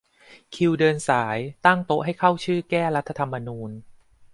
[0.55, 3.71] คิวเดินสายตั้งโต๊ะให้เข้าชื่อ แก้รัฐธรรมนูญ